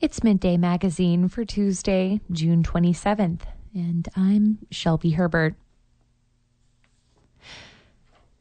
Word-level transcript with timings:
It's 0.00 0.24
Midday 0.24 0.56
Magazine 0.56 1.28
for 1.28 1.44
Tuesday, 1.44 2.22
June 2.32 2.62
27th, 2.62 3.42
and 3.74 4.08
I'm 4.16 4.56
Shelby 4.70 5.10
Herbert. 5.10 5.56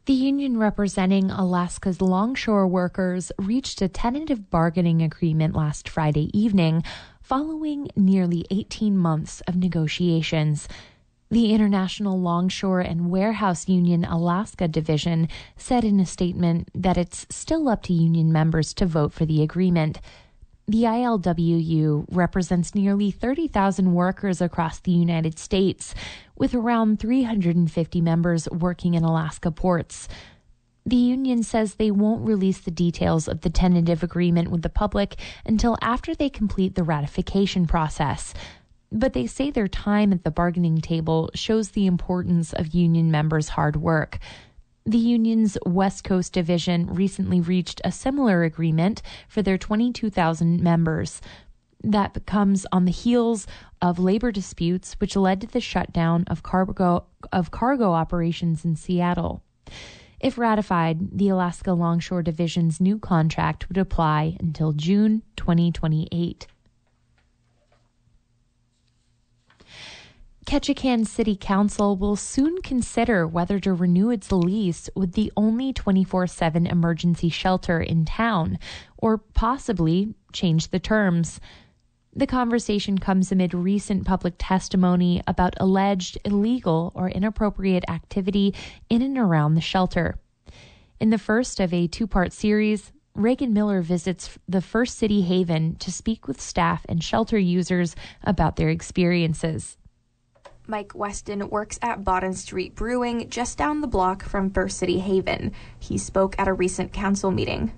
The 0.05 0.13
union 0.13 0.57
representing 0.57 1.29
Alaska's 1.29 1.99
longshore 1.99 2.65
workers 2.65 3.33
reached 3.37 3.81
a 3.81 3.89
tentative 3.89 4.49
bargaining 4.49 5.01
agreement 5.01 5.53
last 5.53 5.89
Friday 5.89 6.29
evening 6.33 6.81
following 7.21 7.89
nearly 7.93 8.45
18 8.49 8.97
months 8.97 9.41
of 9.41 9.57
negotiations. 9.57 10.69
The 11.29 11.53
International 11.53 12.17
Longshore 12.17 12.79
and 12.79 13.11
Warehouse 13.11 13.67
Union 13.67 14.05
Alaska 14.05 14.69
Division 14.69 15.27
said 15.57 15.83
in 15.83 15.99
a 15.99 16.05
statement 16.05 16.69
that 16.73 16.97
it's 16.97 17.27
still 17.29 17.67
up 17.67 17.83
to 17.83 17.93
union 17.93 18.31
members 18.31 18.73
to 18.75 18.85
vote 18.85 19.11
for 19.11 19.25
the 19.25 19.43
agreement. 19.43 19.99
The 20.69 20.83
ILWU 20.83 22.05
represents 22.11 22.75
nearly 22.75 23.09
30,000 23.09 23.91
workers 23.91 24.39
across 24.39 24.77
the 24.77 24.91
United 24.91 25.39
States, 25.39 25.95
with 26.35 26.53
around 26.53 26.99
350 26.99 28.01
members 28.01 28.47
working 28.51 28.93
in 28.93 29.03
Alaska 29.03 29.49
ports. 29.49 30.07
The 30.85 30.95
union 30.95 31.41
says 31.41 31.73
they 31.73 31.89
won't 31.89 32.23
release 32.23 32.59
the 32.59 32.69
details 32.69 33.27
of 33.27 33.41
the 33.41 33.49
tentative 33.49 34.03
agreement 34.03 34.51
with 34.51 34.61
the 34.61 34.69
public 34.69 35.15
until 35.43 35.75
after 35.81 36.13
they 36.13 36.29
complete 36.29 36.75
the 36.75 36.83
ratification 36.83 37.65
process. 37.65 38.35
But 38.91 39.13
they 39.13 39.25
say 39.25 39.49
their 39.49 39.67
time 39.67 40.13
at 40.13 40.23
the 40.23 40.29
bargaining 40.29 40.81
table 40.81 41.31
shows 41.33 41.69
the 41.69 41.87
importance 41.87 42.53
of 42.53 42.75
union 42.75 43.09
members' 43.09 43.49
hard 43.49 43.75
work. 43.75 44.19
The 44.89 44.97
union's 44.97 45.55
West 45.67 46.03
Coast 46.03 46.33
division 46.33 46.87
recently 46.87 47.39
reached 47.39 47.79
a 47.83 47.91
similar 47.91 48.41
agreement 48.41 49.03
for 49.27 49.43
their 49.43 49.55
22,000 49.55 50.63
members. 50.63 51.21
That 51.83 52.25
comes 52.25 52.65
on 52.71 52.85
the 52.85 52.91
heels 52.91 53.45
of 53.83 53.99
labor 53.99 54.31
disputes 54.31 54.95
which 54.97 55.15
led 55.15 55.41
to 55.41 55.47
the 55.47 55.61
shutdown 55.61 56.23
of 56.25 56.41
cargo 56.41 57.05
of 57.31 57.51
cargo 57.51 57.91
operations 57.93 58.65
in 58.65 58.75
Seattle. 58.75 59.43
If 60.19 60.39
ratified, 60.39 61.19
the 61.19 61.29
Alaska 61.29 61.73
Longshore 61.73 62.23
Division's 62.23 62.81
new 62.81 62.97
contract 62.97 63.69
would 63.69 63.77
apply 63.77 64.37
until 64.39 64.73
June 64.73 65.21
2028. 65.35 66.47
Ketchikan 70.49 71.05
City 71.05 71.35
Council 71.35 71.95
will 71.95 72.15
soon 72.15 72.63
consider 72.63 73.27
whether 73.27 73.59
to 73.59 73.71
renew 73.71 74.09
its 74.09 74.31
lease 74.31 74.89
with 74.95 75.11
the 75.11 75.31
only 75.37 75.71
24 75.71 76.25
7 76.25 76.65
emergency 76.65 77.29
shelter 77.29 77.79
in 77.79 78.03
town, 78.03 78.57
or 78.97 79.19
possibly 79.19 80.15
change 80.33 80.69
the 80.69 80.79
terms. 80.79 81.39
The 82.15 82.25
conversation 82.25 82.97
comes 82.97 83.31
amid 83.31 83.53
recent 83.53 84.05
public 84.05 84.33
testimony 84.39 85.21
about 85.27 85.53
alleged 85.59 86.17
illegal 86.25 86.91
or 86.95 87.11
inappropriate 87.11 87.87
activity 87.87 88.55
in 88.89 89.03
and 89.03 89.19
around 89.19 89.53
the 89.53 89.61
shelter. 89.61 90.17
In 90.99 91.11
the 91.11 91.19
first 91.19 91.59
of 91.59 91.71
a 91.71 91.85
two 91.85 92.07
part 92.07 92.33
series, 92.33 92.91
Reagan 93.13 93.53
Miller 93.53 93.83
visits 93.83 94.39
the 94.47 94.61
First 94.61 94.97
City 94.97 95.21
Haven 95.21 95.75
to 95.75 95.91
speak 95.91 96.27
with 96.27 96.41
staff 96.41 96.87
and 96.89 97.03
shelter 97.03 97.37
users 97.37 97.95
about 98.23 98.55
their 98.55 98.69
experiences. 98.69 99.77
Mike 100.69 100.93
Weston 100.93 101.49
works 101.49 101.79
at 101.81 102.03
Bawden 102.03 102.35
Street 102.35 102.75
Brewing 102.75 103.27
just 103.27 103.57
down 103.57 103.81
the 103.81 103.87
block 103.87 104.23
from 104.23 104.51
First 104.51 104.77
City 104.77 104.99
Haven. 104.99 105.51
He 105.79 105.97
spoke 105.97 106.35
at 106.37 106.47
a 106.47 106.53
recent 106.53 106.93
council 106.93 107.31
meeting. 107.31 107.73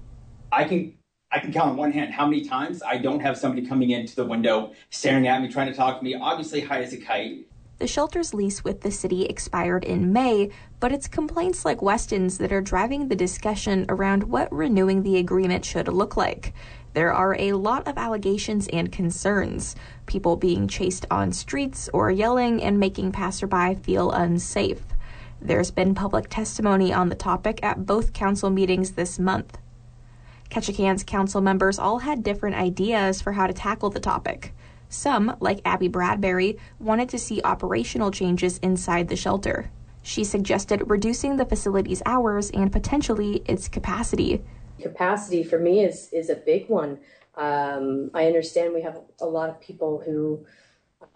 I 0.52 0.66
can 0.66 0.94
I 1.31 1.39
can 1.39 1.53
count 1.53 1.70
on 1.70 1.78
one 1.78 1.94
hand 1.94 2.14
how 2.14 2.25
many 2.25 2.44
times 2.44 2.83
I 2.83 2.98
don't 2.98 3.22
have 3.22 3.38
somebody 3.38 3.66
coming 3.66 3.92
into 3.92 4.17
the 4.17 4.25
window 4.25 4.73
staring 4.89 5.25
at 5.28 5.42
me 5.42 5.48
trying 5.48 5.67
to 5.67 5.73
talk 5.73 6.00
to 6.00 6.03
me, 6.03 6.16
obviously 6.16 6.59
high 6.59 6.83
as 6.83 6.92
a 6.92 6.98
kite. 6.98 7.48
The 7.78 7.88
shelter's 7.88 8.33
lease 8.33 8.64
with 8.64 8.81
the 8.81 8.92
city 8.92 9.23
expired 9.23 9.86
in 9.86 10.11
May, 10.11 10.52
but 10.82 10.92
it's 10.92 11.08
complaints 11.08 11.64
like 11.64 11.82
Weston's 11.82 12.37
that 12.39 12.52
are 12.52 12.61
driving 12.61 13.08
the 13.08 13.16
discussion 13.16 13.86
around 13.87 14.23
what 14.23 14.54
renewing 14.54 15.02
the 15.02 15.17
agreement 15.17 15.64
should 15.64 15.87
look 15.87 16.17
like. 16.17 16.54
There 16.94 17.14
are 17.14 17.36
a 17.40 17.54
lot 17.54 17.88
of 17.88 17.98
allegations 17.98 18.68
and 18.68 18.92
concerns. 18.92 19.76
People 20.06 20.36
being 20.36 20.68
chased 20.68 21.06
on 21.10 21.32
streets 21.32 21.90
or 21.94 22.12
yelling 22.12 22.62
and 22.62 22.80
making 22.80 23.14
passerby 23.14 23.76
feel 23.76 24.12
unsafe. 24.12 24.84
There's 25.42 25.72
been 25.72 25.96
public 25.96 26.30
testimony 26.30 26.94
on 26.94 27.10
the 27.10 27.16
topic 27.16 27.60
at 27.64 27.86
both 27.86 28.14
council 28.14 28.50
meetings 28.50 28.92
this 28.92 29.18
month. 29.18 29.58
Ketchikan's 30.50 31.04
council 31.04 31.40
members 31.40 31.80
all 31.80 32.00
had 32.00 32.24
different 32.24 32.58
ideas 32.58 33.22
for 33.22 33.32
how 33.32 33.48
to 33.48 33.54
tackle 33.54 33.90
the 33.90 34.02
topic. 34.02 34.54
Some, 34.90 35.38
like 35.40 35.62
Abby 35.64 35.88
Bradberry, 35.88 36.60
wanted 36.78 37.08
to 37.10 37.18
see 37.18 37.42
operational 37.44 38.12
changes 38.12 38.58
inside 38.58 39.08
the 39.08 39.16
shelter. 39.16 39.72
She 40.04 40.26
suggested 40.26 40.90
reducing 40.90 41.38
the 41.38 41.46
facility's 41.46 42.04
hours 42.06 42.50
and 42.50 42.70
potentially 42.70 43.42
its 43.46 43.70
capacity 43.70 44.44
capacity 44.81 45.43
for 45.43 45.59
me 45.59 45.83
is 45.83 46.09
is 46.11 46.30
a 46.30 46.36
big 46.36 46.69
one. 46.69 46.99
Um, 47.36 48.11
I 48.14 48.25
understand 48.25 48.73
we 48.73 48.81
have 48.81 48.99
a 49.19 49.25
lot 49.25 49.49
of 49.49 49.61
people 49.61 50.03
who 50.05 50.45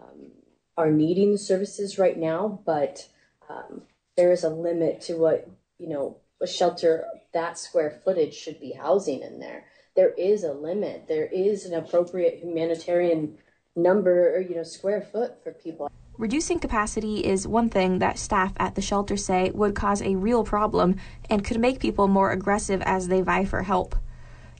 um, 0.00 0.30
are 0.76 0.90
needing 0.90 1.32
the 1.32 1.38
services 1.38 1.98
right 1.98 2.18
now, 2.18 2.60
but 2.64 3.08
um, 3.48 3.82
there 4.16 4.32
is 4.32 4.44
a 4.44 4.50
limit 4.50 5.00
to 5.02 5.14
what 5.14 5.48
you 5.78 5.88
know 5.88 6.18
a 6.40 6.46
shelter 6.46 7.06
that 7.32 7.58
square 7.58 8.00
footage 8.04 8.34
should 8.34 8.60
be 8.60 8.72
housing 8.72 9.20
in 9.20 9.38
there. 9.38 9.66
There 9.94 10.10
is 10.10 10.44
a 10.44 10.52
limit. 10.52 11.06
There 11.08 11.26
is 11.26 11.64
an 11.64 11.74
appropriate 11.74 12.40
humanitarian 12.40 13.38
number, 13.74 14.34
or, 14.36 14.40
you 14.40 14.54
know, 14.54 14.62
square 14.62 15.02
foot 15.02 15.42
for 15.42 15.52
people. 15.52 15.90
Reducing 16.18 16.58
capacity 16.58 17.18
is 17.26 17.46
one 17.46 17.68
thing 17.68 17.98
that 17.98 18.18
staff 18.18 18.54
at 18.56 18.74
the 18.74 18.80
shelter 18.80 19.18
say 19.18 19.50
would 19.50 19.74
cause 19.74 20.00
a 20.00 20.16
real 20.16 20.44
problem 20.44 20.96
and 21.28 21.44
could 21.44 21.60
make 21.60 21.78
people 21.78 22.08
more 22.08 22.30
aggressive 22.30 22.80
as 22.82 23.08
they 23.08 23.20
vie 23.20 23.44
for 23.44 23.62
help. 23.62 23.94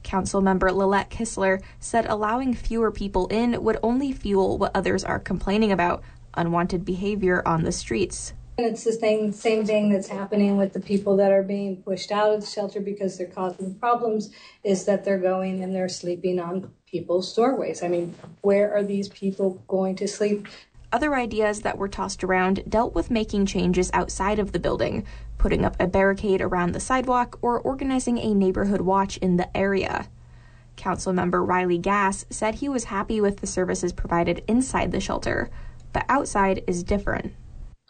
Council 0.02 0.42
member 0.42 0.68
Lallette 0.68 1.08
Kistler 1.08 1.62
said 1.80 2.04
allowing 2.06 2.52
fewer 2.52 2.92
people 2.92 3.26
in 3.28 3.62
would 3.62 3.78
only 3.82 4.12
fuel 4.12 4.58
what 4.58 4.70
others 4.74 5.02
are 5.02 5.18
complaining 5.18 5.72
about 5.72 6.02
unwanted 6.34 6.84
behavior 6.84 7.42
on 7.46 7.64
the 7.64 7.72
streets. 7.72 8.34
It's 8.58 8.84
the 8.84 8.92
same 8.92 9.32
same 9.32 9.64
thing 9.64 9.90
that's 9.90 10.08
happening 10.08 10.58
with 10.58 10.74
the 10.74 10.80
people 10.80 11.16
that 11.16 11.32
are 11.32 11.42
being 11.42 11.76
pushed 11.82 12.12
out 12.12 12.34
of 12.34 12.40
the 12.42 12.46
shelter 12.46 12.80
because 12.80 13.16
they're 13.16 13.26
causing 13.26 13.74
problems 13.74 14.30
is 14.62 14.84
that 14.84 15.04
they're 15.04 15.18
going 15.18 15.62
and 15.62 15.74
they're 15.74 15.88
sleeping 15.88 16.38
on 16.38 16.70
people's 16.86 17.34
doorways. 17.34 17.82
I 17.82 17.88
mean, 17.88 18.14
where 18.42 18.74
are 18.74 18.82
these 18.82 19.08
people 19.08 19.62
going 19.68 19.96
to 19.96 20.08
sleep? 20.08 20.46
Other 20.96 21.14
ideas 21.14 21.60
that 21.60 21.76
were 21.76 21.88
tossed 21.88 22.24
around 22.24 22.62
dealt 22.66 22.94
with 22.94 23.10
making 23.10 23.44
changes 23.44 23.90
outside 23.92 24.38
of 24.38 24.52
the 24.52 24.58
building, 24.58 25.04
putting 25.36 25.62
up 25.62 25.76
a 25.78 25.86
barricade 25.86 26.40
around 26.40 26.72
the 26.72 26.80
sidewalk, 26.80 27.38
or 27.42 27.60
organizing 27.60 28.16
a 28.16 28.32
neighborhood 28.32 28.80
watch 28.80 29.18
in 29.18 29.36
the 29.36 29.54
area. 29.54 30.08
Councilmember 30.74 31.46
Riley 31.46 31.76
Gass 31.76 32.24
said 32.30 32.54
he 32.54 32.70
was 32.70 32.84
happy 32.84 33.20
with 33.20 33.40
the 33.40 33.46
services 33.46 33.92
provided 33.92 34.42
inside 34.48 34.90
the 34.90 34.98
shelter, 34.98 35.50
but 35.92 36.06
outside 36.08 36.64
is 36.66 36.82
different. 36.82 37.34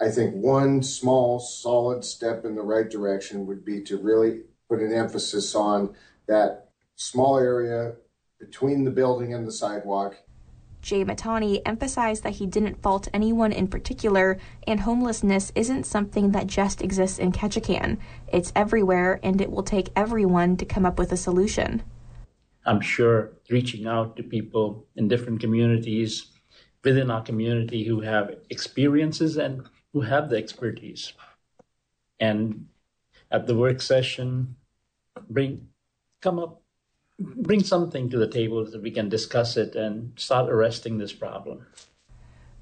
I 0.01 0.09
think 0.09 0.35
one 0.35 0.83
small, 0.83 1.39
solid 1.39 2.05
step 2.05 2.45
in 2.45 2.57
the 2.57 2.63
right 2.63 2.91
direction 2.91 3.47
would 3.47 3.65
be 3.65 3.83
to 3.83 3.99
really 3.99 4.41
put 4.69 4.81
an 4.81 4.93
emphasis 4.93 5.55
on 5.55 5.95
that 6.27 6.71
small 6.97 7.39
area 7.39 7.93
between 8.41 8.83
the 8.83 8.91
building 8.91 9.33
and 9.33 9.47
the 9.47 9.53
sidewalk 9.53 10.17
Jai 10.87 11.03
Mahtani 11.03 11.61
emphasized 11.67 12.23
that 12.23 12.35
he 12.35 12.47
didn't 12.47 12.81
fault 12.81 13.09
anyone 13.13 13.51
in 13.51 13.67
particular, 13.67 14.39
and 14.69 14.79
homelessness 14.79 15.51
isn't 15.57 15.83
something 15.83 16.31
that 16.31 16.47
just 16.47 16.81
exists 16.81 17.19
in 17.19 17.33
Ketchikan. 17.33 17.99
It's 18.33 18.53
everywhere, 18.55 19.19
and 19.21 19.41
it 19.41 19.51
will 19.51 19.65
take 19.65 19.89
everyone 19.97 20.57
to 20.59 20.65
come 20.65 20.87
up 20.87 20.97
with 20.97 21.11
a 21.11 21.17
solution. 21.17 21.83
I'm 22.65 22.81
sure 22.81 23.33
reaching 23.51 23.89
out 23.89 24.17
to 24.17 24.23
people 24.23 24.87
in 24.95 25.09
different 25.09 25.41
communities 25.41 26.31
within 26.85 27.11
our 27.11 27.23
community 27.23 27.83
who 27.83 28.01
have 28.03 28.37
experiences 28.51 29.39
and 29.39 29.69
who 29.93 30.03
have 30.03 30.31
the 30.31 30.37
expertise. 30.37 31.15
And 32.21 32.69
at 33.33 33.49
the 33.49 33.57
work 33.57 33.81
session, 33.81 34.55
bring 35.29 35.67
come 36.21 36.39
up 36.39 36.63
bring 37.19 37.63
something 37.63 38.09
to 38.11 38.19
the 38.19 38.29
table 38.29 38.65
that 38.65 38.83
we 38.83 38.91
can 38.91 39.09
discuss 39.09 39.57
it 39.57 39.75
and 39.75 40.13
start 40.17 40.51
arresting 40.51 40.99
this 40.99 41.13
problem. 41.13 41.67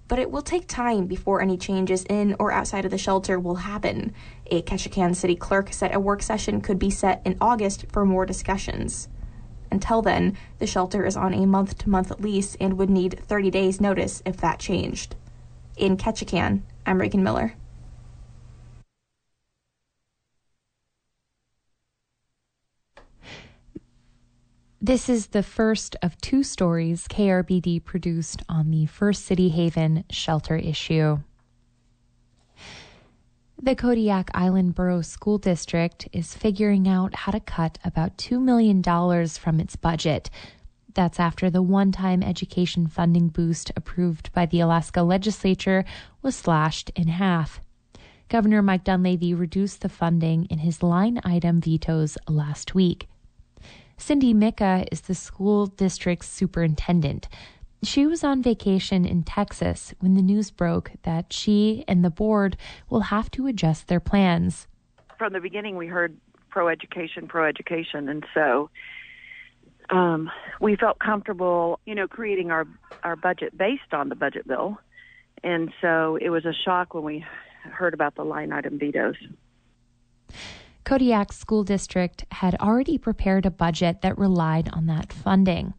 But 0.07 0.19
it 0.19 0.31
will 0.31 0.43
take 0.43 0.69
time 0.69 1.07
before 1.07 1.41
any 1.41 1.57
changes 1.57 2.05
in 2.05 2.37
or 2.39 2.53
outside 2.53 2.85
of 2.85 2.91
the 2.91 2.99
shelter 2.99 3.41
will 3.41 3.57
happen. 3.57 4.13
A 4.47 4.63
Ketchikan 4.63 5.17
city 5.17 5.35
clerk 5.35 5.73
said 5.73 5.95
a 5.95 6.01
work 6.01 6.23
session 6.23 6.61
could 6.61 6.79
be 6.79 6.91
set 6.91 7.23
in 7.25 7.39
August 7.41 7.87
for 7.91 8.05
more 8.05 8.27
discussions. 8.27 9.09
Until 9.71 10.03
then, 10.03 10.37
the 10.59 10.67
shelter 10.67 11.05
is 11.05 11.17
on 11.17 11.33
a 11.33 11.47
month 11.47 11.79
to 11.79 11.89
month 11.89 12.21
lease 12.21 12.55
and 12.61 12.79
would 12.79 12.91
need 12.91 13.19
30 13.27 13.51
days' 13.51 13.81
notice 13.81 14.23
if 14.27 14.37
that 14.37 14.61
changed. 14.61 15.17
In 15.77 15.97
Ketchikan, 15.97 16.63
I'm 16.87 17.01
Reagan 17.01 17.25
Miller. 17.25 17.55
This 24.85 25.09
is 25.09 25.29
the 25.29 25.43
first 25.43 25.97
of 26.03 26.21
two 26.21 26.43
stories 26.43 27.09
KRBD 27.09 27.83
produced 27.83 28.43
on 28.51 28.71
the 28.71 28.85
First 28.85 29.25
City 29.25 29.49
Haven 29.49 30.05
shelter 30.11 30.57
issue. 30.57 31.21
The 33.63 33.75
Kodiak 33.75 34.31
Island 34.35 34.75
Borough 34.75 35.01
School 35.01 35.39
District 35.39 36.07
is 36.13 36.35
figuring 36.35 36.87
out 36.87 37.15
how 37.15 37.33
to 37.33 37.41
cut 37.41 37.79
about 37.83 38.19
$2 38.19 38.39
million 38.43 38.83
from 39.29 39.59
its 39.59 39.75
budget. 39.75 40.29
That's 40.93 41.19
after 41.19 41.49
the 41.49 41.63
one 41.63 41.91
time 41.91 42.23
education 42.23 42.87
funding 42.87 43.29
boost 43.29 43.73
approved 43.75 44.35
by 44.35 44.45
the 44.45 44.61
Alaska 44.61 45.03
legislature 45.03 45.87
was 46.21 46.37
slashed 46.37 46.91
in 46.95 47.09
half. 47.09 47.59
Governor 48.29 48.61
Mike 48.61 48.85
Dunleavy 48.85 49.33
reduced 49.33 49.81
the 49.81 49.89
funding 49.89 50.45
in 50.51 50.59
his 50.59 50.83
line 50.83 51.23
item 51.25 51.63
vetoes 51.63 52.19
last 52.29 52.75
week. 52.75 53.09
Cyndy 53.99 54.35
Mika 54.35 54.85
is 54.91 55.03
the 55.03 55.15
school 55.15 55.67
district's 55.67 56.29
superintendent. 56.29 57.29
She 57.83 58.07
was 58.07 58.25
on 58.25 58.43
vacation 58.43 59.05
in 59.05 59.23
Texas 59.23 59.95
when 60.01 60.15
the 60.15 60.23
news 60.23 60.51
broke 60.51 60.93
that 61.03 61.33
she 61.33 61.85
and 61.87 62.05
the 62.05 62.11
board 62.11 62.57
will 62.89 63.03
have 63.03 63.31
to 63.33 63.47
adjust 63.47 63.89
their 63.89 64.01
plans. 64.01 64.67
From 65.19 65.33
the 65.33 65.41
beginning, 65.41 65.77
we 65.77 65.87
heard 65.87 66.17
pro 66.51 66.69
education, 66.69 67.27
pro 67.29 67.47
education, 67.47 68.09
and 68.09 68.25
so 68.33 68.71
um, 69.91 70.31
we 70.61 70.77
felt 70.77 70.99
comfortable, 70.99 71.79
you 71.85 71.95
know, 71.95 72.09
creating 72.09 72.51
our 72.51 72.67
our 73.03 73.17
budget 73.17 73.57
based 73.57 73.93
on 73.93 74.09
the 74.09 74.15
budget 74.15 74.47
bill. 74.49 74.79
And 75.43 75.73
so 75.83 76.17
it 76.17 76.31
was 76.31 76.47
a 76.47 76.55
shock 76.55 76.95
when 76.95 77.05
we 77.05 77.25
heard 77.65 77.93
about 77.93 78.15
the 78.15 78.25
line 78.25 78.51
item 78.53 78.79
vetoes. 78.79 79.17
Kodiak 80.85 81.33
School 81.33 81.65
District 81.65 82.27
had 82.31 82.57
already 82.57 82.99
prepared 82.99 83.47
a 83.47 83.51
budget 83.51 84.03
that 84.03 84.19
relied 84.19 84.69
on 84.75 84.85
that 84.87 85.15
funding. 85.15 85.73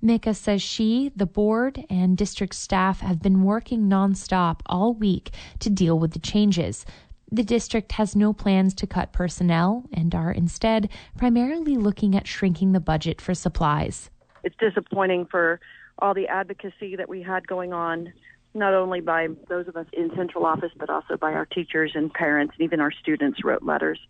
Mika 0.00 0.34
says 0.34 0.60
she, 0.60 1.12
the 1.14 1.26
board, 1.26 1.84
and 1.88 2.16
district 2.16 2.56
staff 2.56 3.00
have 3.00 3.22
been 3.22 3.44
working 3.44 3.82
nonstop 3.82 4.60
all 4.66 4.94
week 4.94 5.30
to 5.60 5.70
deal 5.70 5.96
with 5.96 6.12
the 6.12 6.18
changes. 6.18 6.84
The 7.30 7.44
district 7.44 7.92
has 7.92 8.16
no 8.16 8.32
plans 8.32 8.74
to 8.74 8.86
cut 8.86 9.12
personnel 9.12 9.84
and 9.92 10.12
are 10.12 10.32
instead 10.32 10.88
primarily 11.16 11.76
looking 11.76 12.16
at 12.16 12.26
shrinking 12.26 12.72
the 12.72 12.80
budget 12.80 13.20
for 13.20 13.34
supplies. 13.34 14.10
It's 14.42 14.56
disappointing 14.56 15.26
for 15.26 15.60
all 16.00 16.14
the 16.14 16.26
advocacy 16.26 16.96
that 16.96 17.08
we 17.08 17.22
had 17.22 17.46
going 17.46 17.72
on, 17.72 18.12
not 18.54 18.74
only 18.74 19.00
by 19.00 19.28
those 19.48 19.68
of 19.68 19.76
us 19.76 19.86
in 19.92 20.10
central 20.16 20.44
office, 20.44 20.72
but 20.76 20.90
also 20.90 21.16
by 21.16 21.32
our 21.32 21.46
teachers 21.46 21.92
and 21.94 22.12
parents, 22.12 22.54
and 22.58 22.64
even 22.64 22.80
our 22.80 22.90
students 22.90 23.44
wrote 23.44 23.62
letters. 23.62 24.00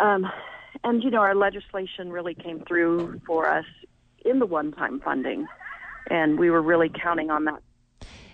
Um, 0.00 0.26
and, 0.84 1.02
you 1.02 1.10
know, 1.10 1.20
our 1.20 1.34
legislation 1.34 2.10
really 2.10 2.34
came 2.34 2.62
through 2.66 3.20
for 3.26 3.48
us 3.48 3.64
in 4.24 4.38
the 4.38 4.46
one 4.46 4.72
time 4.72 5.00
funding, 5.00 5.46
and 6.10 6.38
we 6.38 6.50
were 6.50 6.62
really 6.62 6.88
counting 6.90 7.30
on 7.30 7.44
that. 7.44 7.62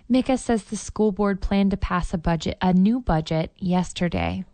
Mika 0.08 0.36
says 0.36 0.64
the 0.64 0.76
school 0.76 1.12
board 1.12 1.40
planned 1.40 1.70
to 1.70 1.76
pass 1.76 2.12
a 2.12 2.18
budget, 2.18 2.58
a 2.60 2.72
new 2.74 3.00
budget, 3.00 3.52
yesterday. 3.58 4.44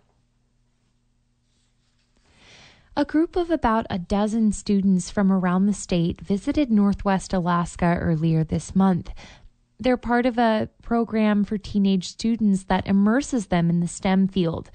A 2.96 3.04
group 3.04 3.36
of 3.36 3.50
about 3.50 3.86
a 3.88 3.98
dozen 3.98 4.52
students 4.52 5.10
from 5.10 5.32
around 5.32 5.66
the 5.66 5.72
state 5.72 6.20
visited 6.20 6.70
Northwest 6.70 7.32
Alaska 7.32 7.96
earlier 8.00 8.44
this 8.44 8.76
month. 8.76 9.10
They're 9.78 9.96
part 9.96 10.26
of 10.26 10.38
a 10.38 10.68
program 10.82 11.44
for 11.44 11.56
teenage 11.56 12.08
students 12.08 12.64
that 12.64 12.86
immerses 12.86 13.46
them 13.46 13.70
in 13.70 13.80
the 13.80 13.88
STEM 13.88 14.28
field. 14.28 14.70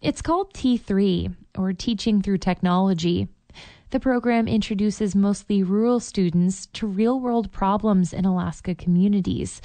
It's 0.00 0.22
called 0.22 0.54
T3, 0.54 1.36
or 1.58 1.74
Teaching 1.74 2.22
Through 2.22 2.38
Technology. 2.38 3.28
The 3.90 4.00
program 4.00 4.48
introduces 4.48 5.14
mostly 5.14 5.62
rural 5.62 6.00
students 6.00 6.64
to 6.72 6.86
real 6.86 7.20
world 7.20 7.52
problems 7.52 8.14
in 8.14 8.24
Alaska 8.24 8.74
communities. 8.74 9.60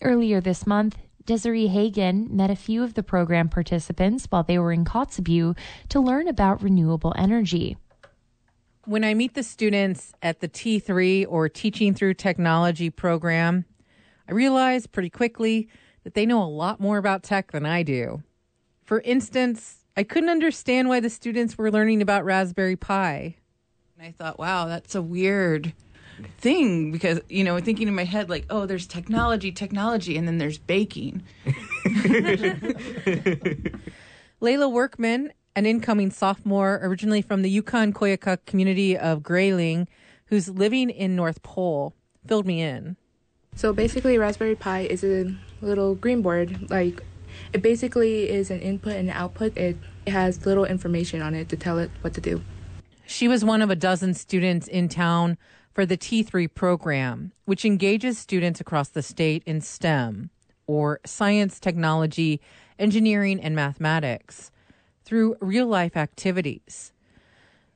Earlier 0.00 0.40
this 0.40 0.66
month, 0.66 0.96
Desiree 1.26 1.66
Hagen 1.66 2.34
met 2.34 2.50
a 2.50 2.56
few 2.56 2.82
of 2.82 2.94
the 2.94 3.02
program 3.02 3.50
participants 3.50 4.24
while 4.30 4.44
they 4.44 4.58
were 4.58 4.72
in 4.72 4.86
Kotzebue 4.86 5.54
to 5.90 6.00
learn 6.00 6.26
about 6.26 6.62
renewable 6.62 7.12
energy. 7.18 7.76
When 8.86 9.04
I 9.04 9.12
meet 9.12 9.34
the 9.34 9.42
students 9.42 10.14
at 10.22 10.40
the 10.40 10.48
T3 10.48 11.26
or 11.28 11.50
Teaching 11.50 11.92
Through 11.92 12.14
Technology 12.14 12.88
program, 12.88 13.66
I 14.26 14.32
realize 14.32 14.86
pretty 14.86 15.10
quickly 15.10 15.68
that 16.04 16.14
they 16.14 16.24
know 16.24 16.42
a 16.42 16.48
lot 16.48 16.80
more 16.80 16.96
about 16.96 17.22
tech 17.22 17.52
than 17.52 17.66
I 17.66 17.82
do. 17.82 18.22
For 18.86 19.00
instance, 19.00 19.84
I 19.96 20.04
couldn't 20.04 20.28
understand 20.28 20.88
why 20.88 21.00
the 21.00 21.10
students 21.10 21.58
were 21.58 21.72
learning 21.72 22.00
about 22.00 22.24
Raspberry 22.24 22.76
Pi. 22.76 23.34
And 23.98 24.06
I 24.06 24.12
thought, 24.12 24.38
wow, 24.38 24.66
that's 24.66 24.94
a 24.94 25.02
weird 25.02 25.72
thing 26.38 26.92
because, 26.92 27.20
you 27.28 27.42
know, 27.42 27.58
thinking 27.58 27.88
in 27.88 27.96
my 27.96 28.04
head, 28.04 28.30
like, 28.30 28.46
oh, 28.48 28.64
there's 28.64 28.86
technology, 28.86 29.50
technology, 29.50 30.16
and 30.16 30.28
then 30.28 30.38
there's 30.38 30.58
baking. 30.58 31.24
Layla 34.40 34.70
Workman, 34.70 35.32
an 35.56 35.66
incoming 35.66 36.12
sophomore 36.12 36.78
originally 36.80 37.22
from 37.22 37.42
the 37.42 37.50
Yukon 37.50 37.92
Koyukuk 37.92 38.46
community 38.46 38.96
of 38.96 39.24
Grayling, 39.24 39.88
who's 40.26 40.48
living 40.48 40.90
in 40.90 41.16
North 41.16 41.42
Pole, 41.42 41.92
filled 42.24 42.46
me 42.46 42.62
in. 42.62 42.96
So 43.56 43.72
basically, 43.72 44.16
Raspberry 44.16 44.54
Pi 44.54 44.82
is 44.82 45.02
a 45.02 45.34
little 45.60 45.96
green 45.96 46.22
board, 46.22 46.70
like 46.70 47.02
it 47.52 47.62
basically 47.62 48.28
is 48.30 48.50
an 48.50 48.60
input 48.60 48.94
and 48.94 49.10
output. 49.10 49.56
It 49.56 49.76
has 50.06 50.44
little 50.46 50.64
information 50.64 51.22
on 51.22 51.34
it 51.34 51.48
to 51.50 51.56
tell 51.56 51.78
it 51.78 51.90
what 52.00 52.14
to 52.14 52.20
do. 52.20 52.42
She 53.06 53.28
was 53.28 53.44
one 53.44 53.62
of 53.62 53.70
a 53.70 53.76
dozen 53.76 54.14
students 54.14 54.66
in 54.66 54.88
town 54.88 55.38
for 55.72 55.86
the 55.86 55.96
T3 55.96 56.52
program, 56.54 57.32
which 57.44 57.64
engages 57.64 58.18
students 58.18 58.60
across 58.60 58.88
the 58.88 59.02
state 59.02 59.42
in 59.46 59.60
STEM, 59.60 60.30
or 60.66 61.00
science, 61.04 61.60
technology, 61.60 62.40
engineering, 62.78 63.40
and 63.40 63.54
mathematics, 63.54 64.50
through 65.04 65.36
real 65.40 65.66
life 65.66 65.96
activities. 65.96 66.92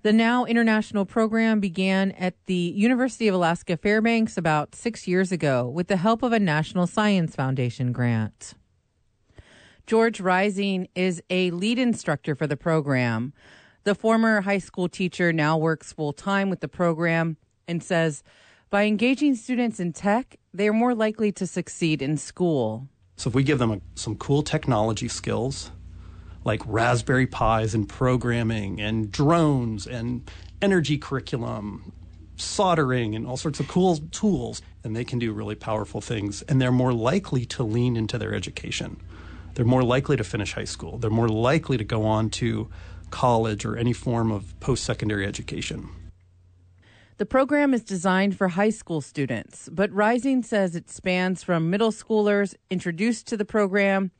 The 0.02 0.14
now 0.14 0.46
international 0.46 1.04
program 1.04 1.60
began 1.60 2.12
at 2.12 2.34
the 2.46 2.54
University 2.54 3.28
of 3.28 3.34
Alaska 3.34 3.76
Fairbanks 3.76 4.38
about 4.38 4.74
six 4.74 5.06
years 5.06 5.30
ago 5.30 5.68
with 5.68 5.88
the 5.88 5.98
help 5.98 6.22
of 6.22 6.32
a 6.32 6.40
National 6.40 6.86
Science 6.86 7.36
Foundation 7.36 7.92
grant. 7.92 8.54
George 9.90 10.20
Rising 10.20 10.87
is 10.94 11.20
a 11.31 11.50
lead 11.50 11.76
instructor 11.76 12.37
for 12.37 12.46
the 12.46 12.56
program. 12.56 13.32
The 13.82 13.96
former 13.96 14.42
high 14.42 14.58
school 14.58 14.88
teacher 14.88 15.32
now 15.32 15.58
works 15.58 15.92
full 15.92 16.12
time 16.12 16.48
with 16.48 16.60
the 16.60 16.69
program 16.69 17.38
and 17.66 17.82
says 17.82 18.22
by 18.70 18.84
engaging 18.84 19.34
students 19.34 19.81
in 19.81 19.92
tech, 19.92 20.37
they 20.54 20.69
are 20.69 20.72
more 20.72 20.94
likely 20.94 21.32
to 21.32 21.44
succeed 21.44 22.03
in 22.03 22.19
school. 22.19 22.86
So 23.17 23.31
if 23.31 23.34
we 23.34 23.43
give 23.43 23.58
them 23.58 23.72
a, 23.72 23.81
some 23.96 24.15
cool 24.15 24.44
technology 24.44 25.08
skills, 25.08 25.72
like 26.44 26.62
Raspberry 26.67 27.26
Pis 27.26 27.74
and 27.74 27.88
programming 27.88 28.81
and 28.81 29.10
drones 29.10 29.88
and 29.88 30.31
energy 30.62 30.98
curriculum, 30.98 31.93
soldering 32.36 33.17
and 33.17 33.26
all 33.26 33.36
sorts 33.36 33.58
of 33.58 33.67
cool 33.67 33.96
tools, 34.12 34.62
and 34.84 34.94
they 34.94 35.05
can 35.05 35.19
do 35.19 35.32
really 35.32 35.56
powerful 35.56 36.00
things. 36.00 36.43
And 36.43 36.62
they're 36.62 36.70
more 36.70 36.93
likely 36.93 37.44
to 37.46 37.65
lean 37.65 37.96
into 37.96 38.19
their 38.19 38.32
education 38.32 39.00
they're 39.54 39.64
more 39.64 39.82
likely 39.82 40.16
to 40.16 40.24
finish 40.24 40.52
high 40.54 40.64
school. 40.64 40.98
They're 40.98 41.10
more 41.10 41.28
likely 41.28 41.76
to 41.76 41.84
go 41.84 42.04
on 42.04 42.30
to 42.30 42.69
college 43.10 43.64
or 43.64 43.76
any 43.76 43.92
form 43.92 44.30
of 44.30 44.58
post 44.60 44.84
secondary 44.84 45.26
education. 45.26 45.88
The 47.19 47.26
program 47.26 47.74
is 47.74 47.84
designed 47.84 48.38
for 48.38 48.48
high 48.48 48.70
school 48.70 49.02
students, 49.02 49.69
but 49.70 49.92
Rising 49.92 50.42
says 50.42 50.74
it 50.74 50.88
spans 50.88 51.42
from 51.42 51.69
middle 51.69 51.92
schoolers 51.92 52.54
introduced 52.70 53.26
to 53.26 53.36
the 53.36 53.44
program 53.44 54.10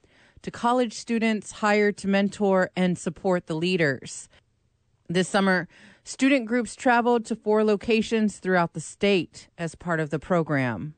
to 0.43 0.51
college 0.51 0.93
students 0.93 1.53
hired 1.53 1.97
to 1.99 2.09
mentor 2.09 2.71
and 2.77 2.99
support 2.99 3.47
the 3.47 3.55
leaders. 3.55 4.29
This 5.09 5.29
summer, 5.29 5.67
student 6.05 6.47
groups 6.47 6.77
traveled 6.77 7.25
to 7.27 7.37
four 7.37 7.65
locations 7.65 8.39
throughout 8.39 8.75
the 8.75 8.81
state 8.81 9.49
as 9.57 9.75
part 9.75 10.01
of 10.01 10.11
the 10.11 10.19
program. 10.19 10.95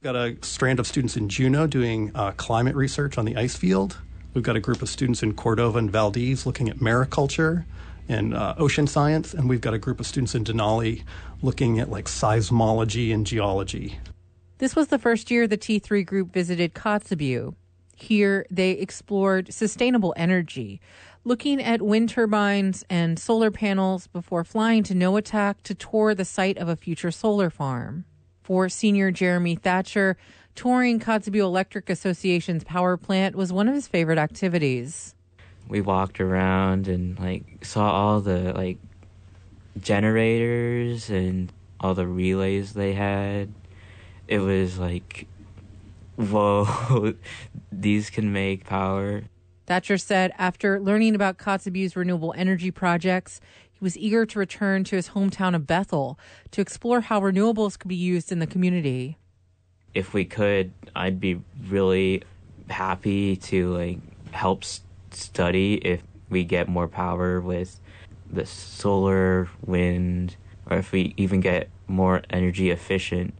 We've 0.00 0.12
got 0.12 0.28
a 0.28 0.36
strand 0.42 0.78
of 0.78 0.86
students 0.86 1.16
in 1.16 1.28
Juneau 1.28 1.66
doing 1.66 2.12
uh, 2.14 2.30
climate 2.36 2.76
research 2.76 3.18
on 3.18 3.24
the 3.24 3.34
ice 3.34 3.56
field. 3.56 3.98
We've 4.32 4.44
got 4.44 4.54
a 4.54 4.60
group 4.60 4.80
of 4.80 4.88
students 4.88 5.24
in 5.24 5.34
Cordova 5.34 5.76
and 5.76 5.90
Valdez 5.90 6.46
looking 6.46 6.68
at 6.68 6.76
mariculture 6.76 7.64
and 8.08 8.32
uh, 8.32 8.54
ocean 8.58 8.86
science, 8.86 9.34
and 9.34 9.48
we've 9.48 9.60
got 9.60 9.74
a 9.74 9.78
group 9.78 9.98
of 9.98 10.06
students 10.06 10.36
in 10.36 10.44
Denali 10.44 11.02
looking 11.42 11.80
at 11.80 11.90
like 11.90 12.04
seismology 12.04 13.12
and 13.12 13.26
geology. 13.26 13.98
This 14.58 14.76
was 14.76 14.86
the 14.86 15.00
first 15.00 15.32
year 15.32 15.48
the 15.48 15.58
T3 15.58 16.06
group 16.06 16.32
visited 16.32 16.74
Kotzebue. 16.74 17.56
Here, 17.96 18.46
they 18.52 18.70
explored 18.70 19.52
sustainable 19.52 20.14
energy, 20.16 20.80
looking 21.24 21.60
at 21.60 21.82
wind 21.82 22.10
turbines 22.10 22.84
and 22.88 23.18
solar 23.18 23.50
panels 23.50 24.06
before 24.06 24.44
flying 24.44 24.84
to 24.84 24.94
Noatak 24.94 25.56
to 25.64 25.74
tour 25.74 26.14
the 26.14 26.24
site 26.24 26.56
of 26.56 26.68
a 26.68 26.76
future 26.76 27.10
solar 27.10 27.50
farm 27.50 28.04
for 28.48 28.70
senior 28.70 29.10
Jeremy 29.10 29.56
Thatcher, 29.56 30.16
touring 30.54 30.98
Kotzebue 31.00 31.42
Electric 31.42 31.90
Association's 31.90 32.64
power 32.64 32.96
plant 32.96 33.36
was 33.36 33.52
one 33.52 33.68
of 33.68 33.74
his 33.74 33.86
favorite 33.86 34.16
activities. 34.16 35.14
We 35.68 35.82
walked 35.82 36.18
around 36.18 36.88
and 36.88 37.18
like 37.18 37.62
saw 37.62 37.92
all 37.92 38.22
the 38.22 38.54
like 38.54 38.78
generators 39.78 41.10
and 41.10 41.52
all 41.78 41.92
the 41.92 42.06
relays 42.06 42.72
they 42.72 42.94
had. 42.94 43.52
It 44.26 44.38
was 44.38 44.78
like, 44.78 45.26
whoa, 46.16 47.12
these 47.70 48.08
can 48.08 48.32
make 48.32 48.64
power. 48.64 49.24
Thatcher 49.66 49.98
said 49.98 50.32
after 50.38 50.80
learning 50.80 51.14
about 51.14 51.36
Kotzebue's 51.36 51.96
renewable 51.96 52.32
energy 52.34 52.70
projects, 52.70 53.42
he 53.78 53.84
was 53.84 53.96
eager 53.96 54.26
to 54.26 54.38
return 54.38 54.82
to 54.84 54.96
his 54.96 55.10
hometown 55.10 55.54
of 55.54 55.66
Bethel 55.66 56.18
to 56.50 56.60
explore 56.60 57.00
how 57.00 57.20
renewables 57.20 57.78
could 57.78 57.88
be 57.88 57.94
used 57.94 58.32
in 58.32 58.40
the 58.40 58.46
community. 58.46 59.18
If 59.94 60.12
we 60.12 60.24
could, 60.24 60.72
I'd 60.96 61.20
be 61.20 61.40
really 61.68 62.24
happy 62.68 63.36
to 63.36 63.74
like 63.74 63.98
help 64.32 64.64
study 65.12 65.74
if 65.74 66.02
we 66.28 66.42
get 66.42 66.68
more 66.68 66.88
power 66.88 67.40
with 67.40 67.78
the 68.30 68.46
solar, 68.46 69.48
wind, 69.64 70.36
or 70.68 70.78
if 70.78 70.90
we 70.90 71.14
even 71.16 71.40
get 71.40 71.70
more 71.86 72.22
energy 72.30 72.70
efficient. 72.70 73.34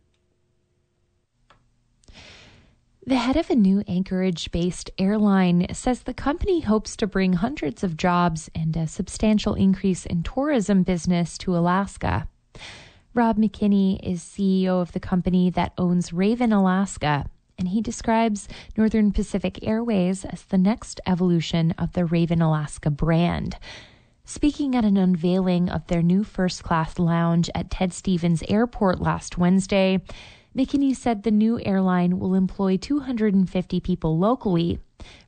The 3.06 3.16
head 3.16 3.38
of 3.38 3.48
a 3.48 3.54
new 3.54 3.82
Anchorage 3.88 4.50
based 4.50 4.90
airline 4.98 5.66
says 5.72 6.02
the 6.02 6.12
company 6.12 6.60
hopes 6.60 6.96
to 6.96 7.06
bring 7.06 7.32
hundreds 7.32 7.82
of 7.82 7.96
jobs 7.96 8.50
and 8.54 8.76
a 8.76 8.86
substantial 8.86 9.54
increase 9.54 10.04
in 10.04 10.22
tourism 10.22 10.82
business 10.82 11.38
to 11.38 11.56
Alaska. 11.56 12.28
Rob 13.14 13.38
McKinney 13.38 13.98
is 14.02 14.20
CEO 14.20 14.82
of 14.82 14.92
the 14.92 15.00
company 15.00 15.48
that 15.48 15.72
owns 15.78 16.10
Ravn 16.10 16.54
Alaska, 16.54 17.24
and 17.56 17.68
he 17.68 17.80
describes 17.80 18.48
Northern 18.76 19.12
Pacific 19.12 19.66
Airways 19.66 20.26
as 20.26 20.42
the 20.42 20.58
next 20.58 21.00
evolution 21.06 21.70
of 21.78 21.94
the 21.94 22.02
Ravn 22.02 22.42
Alaska 22.42 22.90
brand. 22.90 23.56
Speaking 24.34 24.74
at 24.74 24.86
an 24.86 24.96
unveiling 24.96 25.68
of 25.68 25.86
their 25.88 26.00
new 26.02 26.24
first 26.24 26.62
class 26.62 26.98
lounge 26.98 27.50
at 27.54 27.70
Ted 27.70 27.92
Stevens 27.92 28.42
Airport 28.48 28.98
last 28.98 29.36
Wednesday, 29.36 30.00
McKinney 30.56 30.94
said 30.94 31.22
the 31.22 31.30
new 31.30 31.58
airline 31.64 32.18
will 32.18 32.34
employ 32.34 32.76
250 32.76 33.80
people 33.80 34.18
locally, 34.18 34.78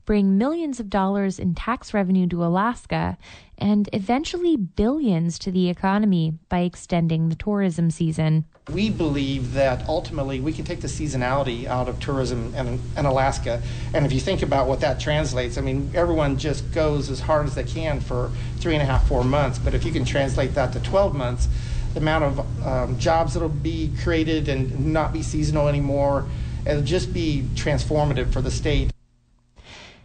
bring 0.05 0.37
millions 0.37 0.81
of 0.81 0.91
dollars 0.91 1.39
in 1.39 1.55
tax 1.55 1.95
revenue 1.95 2.27
to 2.27 2.45
Alaska, 2.45 3.17
and 3.57 3.89
eventually 3.95 4.55
billions 4.55 5.39
to 5.39 5.51
the 5.51 5.71
economy 5.71 6.35
by 6.51 6.61
extending 6.61 7.31
the 7.31 7.35
tourism 7.37 7.91
season. 7.91 8.45
We 8.71 8.91
believe 8.91 9.55
that 9.55 9.89
ultimately 9.89 10.41
we 10.41 10.53
can 10.53 10.67
take 10.67 10.83
the 10.83 10.89
seasonality 10.89 11.65
out 11.65 11.89
of 11.89 12.01
tourism 12.01 12.55
in, 12.55 13.07
Alaska. 13.07 13.63
And 13.95 14.05
if 14.05 14.13
you 14.13 14.21
think 14.21 14.43
about 14.43 14.69
what 14.69 14.81
that 14.81 15.01
translates, 15.01 15.57
I 15.57 15.63
mean, 15.63 15.91
everyone 15.95 16.37
just 16.37 16.71
goes 16.73 17.09
as 17.09 17.21
hard 17.21 17.47
as 17.47 17.55
they 17.55 17.65
can 17.65 18.01
for 18.01 18.31
three 18.57 18.75
and 18.75 18.83
a 18.83 18.87
half, 18.87 19.09
four 19.09 19.25
months. 19.25 19.59
But 19.59 19.73
if 19.73 19.85
you 19.85 19.93
can 19.93 20.05
translate 20.05 20.55
that 20.55 20.73
to 20.75 20.81
12 20.81 21.15
months, 21.15 21.49
the 21.95 22.01
amount 22.01 22.25
of 22.25 22.67
um, 22.67 22.99
jobs 22.99 23.35
that'll 23.35 23.49
be 23.49 23.91
created 24.03 24.49
and 24.49 24.93
not 24.93 25.13
be 25.13 25.23
seasonal 25.23 25.69
anymore. 25.69 26.27
It'll 26.67 26.83
just 26.83 27.13
be 27.13 27.49
transformative 27.55 28.33
for 28.33 28.43
the 28.43 28.51
state. 28.51 28.91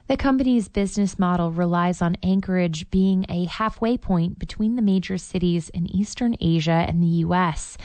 The 0.07 0.17
company's 0.17 0.67
business 0.67 1.19
model 1.19 1.51
relies 1.51 2.01
on 2.01 2.17
Anchorage 2.23 2.89
being 2.89 3.25
a 3.29 3.45
halfway 3.45 3.97
point 3.97 4.39
between 4.39 4.75
the 4.75 4.81
major 4.81 5.17
cities 5.17 5.69
in 5.69 5.85
Eastern 5.95 6.35
Asia 6.39 6.85
and 6.87 7.01
the 7.01 7.19
U.S. 7.27 7.77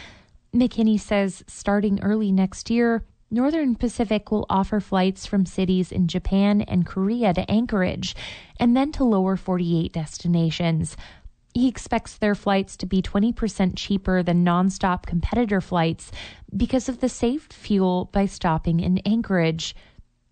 McKinney 0.54 0.98
says 0.98 1.44
starting 1.46 2.02
early 2.02 2.32
next 2.32 2.70
year, 2.70 3.04
Northern 3.30 3.74
Pacific 3.74 4.30
will 4.30 4.46
offer 4.48 4.80
flights 4.80 5.26
from 5.26 5.44
cities 5.44 5.90
in 5.90 6.08
Japan 6.08 6.62
and 6.62 6.86
Korea 6.86 7.34
to 7.34 7.50
Anchorage, 7.50 8.14
and 8.60 8.76
then 8.76 8.92
to 8.92 9.04
lower 9.04 9.36
48 9.36 9.92
destinations. 9.92 10.96
He 11.54 11.68
expects 11.68 12.16
their 12.16 12.34
flights 12.34 12.76
to 12.78 12.86
be 12.86 13.00
20% 13.00 13.74
cheaper 13.76 14.24
than 14.24 14.44
nonstop 14.44 15.06
competitor 15.06 15.60
flights 15.60 16.10
because 16.54 16.88
of 16.88 16.98
the 16.98 17.08
saved 17.08 17.52
fuel 17.52 18.10
by 18.12 18.26
stopping 18.26 18.80
in 18.80 18.98
Anchorage. 19.06 19.76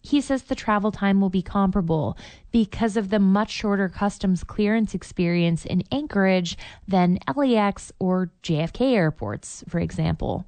He 0.01 0.21
says 0.21 0.43
the 0.43 0.57
travel 0.57 0.91
time 0.91 1.21
will 1.21 1.31
be 1.31 1.41
comparable 1.41 2.19
because 2.51 2.97
of 2.97 3.11
the 3.11 3.21
much 3.21 3.53
shorter 3.53 3.89
customs 3.89 4.43
clearance 4.43 4.95
experience 4.95 5.65
in 5.65 5.85
Anchorage 5.93 6.59
than 6.89 7.21
LAX 7.37 7.93
or 8.01 8.33
JFK 8.43 8.95
airports, 8.95 9.63
for 9.69 9.79
example. 9.79 10.45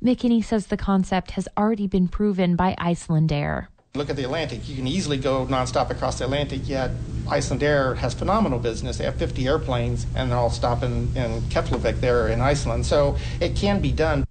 McKinney 0.00 0.44
says 0.44 0.68
the 0.68 0.76
concept 0.76 1.32
has 1.32 1.48
already 1.58 1.88
been 1.88 2.06
proven 2.06 2.54
by 2.54 2.76
Icelandair. 2.78 3.66
Look 3.96 4.10
at 4.10 4.14
the 4.14 4.22
Atlantic. 4.22 4.68
You 4.68 4.76
can 4.76 4.86
easily 4.86 5.16
go 5.16 5.44
nonstop 5.46 5.90
across 5.90 6.18
the 6.18 6.24
Atlantic, 6.26 6.68
yet 6.68 6.92
Icelandair 7.28 7.96
has 7.96 8.14
phenomenal 8.14 8.58
business. 8.58 8.98
They 8.98 9.04
have 9.04 9.16
50 9.16 9.46
airplanes, 9.46 10.06
and 10.14 10.30
they're 10.30 10.38
all 10.38 10.50
stopping 10.50 11.14
in 11.14 11.40
Keflavik 11.42 12.00
there 12.00 12.28
in 12.28 12.40
Iceland. 12.40 12.86
So 12.86 13.16
it 13.40 13.56
can 13.56 13.80
be 13.80 13.92
done. 13.92 14.26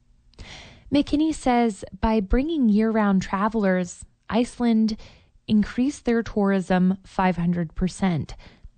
McKinney 0.92 1.34
says 1.34 1.84
by 2.00 2.20
bringing 2.20 2.70
year 2.70 2.92
round 2.92 3.22
travelers, 3.22 4.06
Iceland 4.30 4.98
increased 5.48 6.06
their 6.06 6.24
tourism 6.24 6.98
500%. 7.06 8.32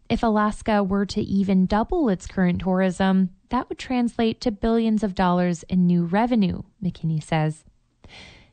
If 0.09 0.23
Alaska 0.23 0.83
were 0.83 1.05
to 1.05 1.21
even 1.21 1.67
double 1.67 2.09
its 2.09 2.25
current 2.25 2.61
tourism, 2.61 3.29
that 3.49 3.69
would 3.69 3.77
translate 3.77 4.41
to 4.41 4.51
billions 4.51 5.03
of 5.03 5.15
dollars 5.15 5.63
in 5.63 5.85
new 5.85 6.05
revenue, 6.05 6.63
McKinney 6.83 7.21
says. 7.23 7.63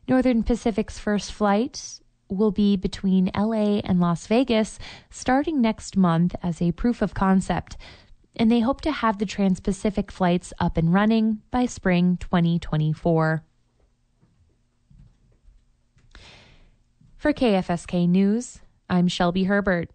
Northern 0.06 0.42
Pacific's 0.42 0.99
first 0.99 1.32
flight 1.32 2.00
will 2.28 2.50
be 2.50 2.76
between 2.76 3.30
LA 3.37 3.80
and 3.85 4.00
Las 4.00 4.26
Vegas 4.26 4.78
starting 5.11 5.61
next 5.61 5.97
month 5.97 6.35
as 6.42 6.61
a 6.61 6.73
proof 6.73 7.02
of 7.02 7.14
concept, 7.14 7.76
and 8.35 8.50
they 8.50 8.61
hope 8.61 8.80
to 8.83 8.92
have 8.92 9.18
the 9.18 9.26
Trans 9.26 9.61
Pacific 9.61 10.12
flights 10.12 10.52
up 10.61 10.76
and 10.76 10.92
running 10.92 11.42
by 11.50 11.66
spring 11.66 12.16
2024. 12.18 13.45
For 17.16 17.33
KFSK 17.33 18.09
News, 18.09 18.61
I'm 18.88 19.09
Shelby 19.09 19.45
Herbert. 19.45 19.90